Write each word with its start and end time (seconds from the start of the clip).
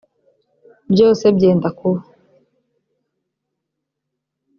byose 0.91 1.25
byenda 1.37 1.67
kuba 1.79 2.01